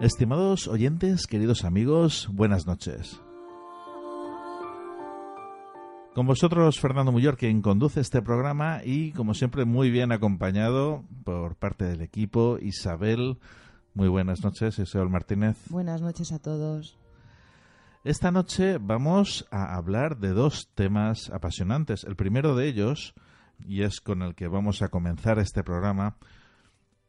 [0.00, 3.20] Estimados oyentes, queridos amigos, buenas noches.
[6.14, 11.56] Con vosotros Fernando Muyor, quien conduce este programa y, como siempre, muy bien acompañado por
[11.56, 13.40] parte del equipo Isabel.
[13.94, 15.56] Muy buenas noches, Isabel Martínez.
[15.68, 16.96] Buenas noches a todos.
[18.04, 22.04] Esta noche vamos a hablar de dos temas apasionantes.
[22.04, 23.14] El primero de ellos,
[23.66, 26.18] y es con el que vamos a comenzar este programa,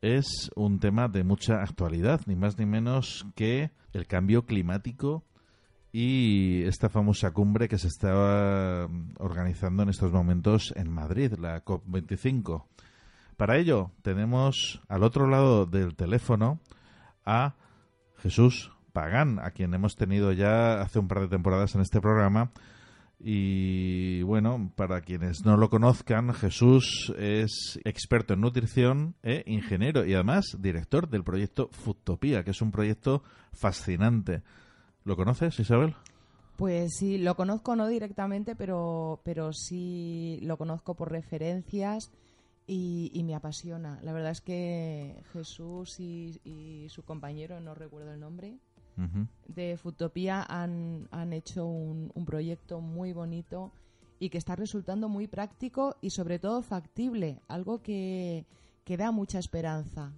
[0.00, 5.24] es un tema de mucha actualidad, ni más ni menos que el cambio climático
[5.92, 11.64] y esta famosa cumbre que se está mm, organizando en estos momentos en Madrid, la
[11.64, 12.64] COP25.
[13.36, 16.60] Para ello tenemos al otro lado del teléfono
[17.24, 17.54] a
[18.18, 22.50] Jesús Pagán, a quien hemos tenido ya hace un par de temporadas en este programa
[23.20, 30.14] y bueno, para quienes no lo conozcan, Jesús es experto en nutrición e ingeniero y
[30.14, 34.42] además director del proyecto Foodtopía, que es un proyecto fascinante.
[35.04, 35.96] ¿Lo conoces, Isabel?
[36.56, 42.12] Pues sí, lo conozco no directamente, pero, pero sí lo conozco por referencias
[42.66, 43.98] y, me apasiona.
[44.02, 48.58] La verdad es que Jesús y, y su compañero, no recuerdo el nombre,
[49.46, 53.72] de Futopía han, han hecho un, proyecto muy bonito
[54.18, 58.44] y que está resultando muy práctico y sobre todo factible, algo que,
[58.84, 60.12] que da mucha esperanza.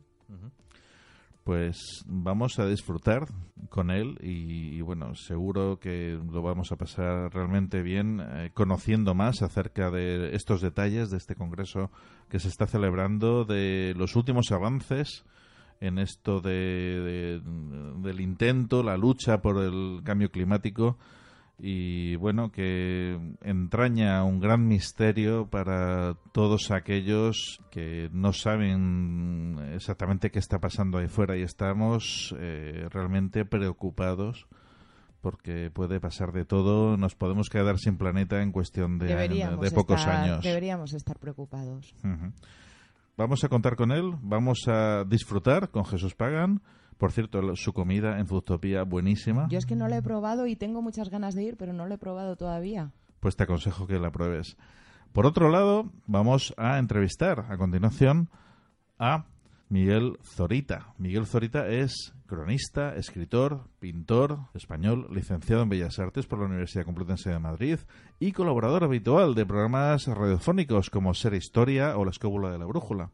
[1.45, 3.27] Pues vamos a disfrutar
[3.71, 9.43] con él y, bueno, seguro que lo vamos a pasar realmente bien eh, conociendo más
[9.43, 11.91] acerca de estos detalles de este congreso
[12.29, 15.25] que se está celebrando, de los últimos avances
[15.81, 17.41] en esto de,
[18.03, 20.99] del intento, la lucha por el cambio climático
[21.63, 30.39] y bueno, que entraña un gran misterio para todos aquellos que no saben exactamente qué
[30.39, 34.47] está pasando ahí fuera y estamos eh, realmente preocupados
[35.21, 40.07] porque puede pasar de todo, nos podemos quedar sin planeta en cuestión de, de pocos
[40.07, 40.43] años.
[40.43, 41.95] Deberíamos estar preocupados.
[43.21, 46.63] Vamos a contar con él, vamos a disfrutar con Jesús Pagan.
[46.97, 49.47] Por cierto, su comida en Futopía buenísima.
[49.51, 51.87] Yo es que no la he probado y tengo muchas ganas de ir, pero no
[51.87, 52.93] la he probado todavía.
[53.21, 54.57] Pues te aconsejo que la pruebes.
[55.13, 58.31] Por otro lado, vamos a entrevistar a continuación
[58.99, 59.27] a
[59.71, 60.95] Miguel Zorita.
[60.99, 67.31] Miguel Zorita es cronista, escritor, pintor español, licenciado en Bellas Artes por la Universidad Complutense
[67.31, 67.79] de Madrid
[68.19, 73.13] y colaborador habitual de programas radiofónicos como Ser Historia o La Escóbula de la Brújula.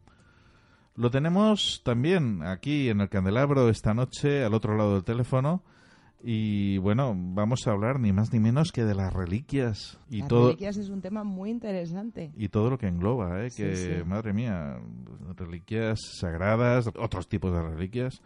[0.95, 5.63] Lo tenemos también aquí en el candelabro esta noche, al otro lado del teléfono,
[6.23, 10.29] Y bueno, vamos a hablar ni más ni menos que de las reliquias y Las
[10.29, 12.33] todo reliquias es un tema muy interesante.
[12.37, 13.51] y todo lo que engloba, ¿eh?
[13.57, 13.91] Que sí.
[14.05, 14.79] madre mía,
[15.37, 18.23] reliquias sagradas, otros tipos de reliquias.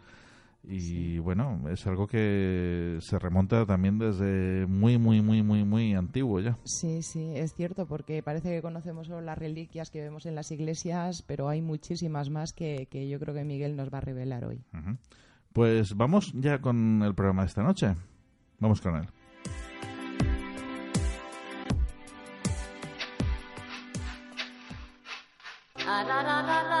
[0.63, 6.39] Y bueno, es algo que se remonta también desde muy, muy, muy, muy, muy antiguo
[6.39, 6.55] ya.
[6.65, 10.51] Sí, sí, es cierto, porque parece que conocemos solo las reliquias que vemos en las
[10.51, 14.45] iglesias, pero hay muchísimas más que, que yo creo que Miguel nos va a revelar
[14.45, 14.61] hoy.
[15.53, 17.95] Pues vamos ya con el programa de esta noche.
[18.59, 19.07] Vamos con él.
[26.21, 26.80] Istana,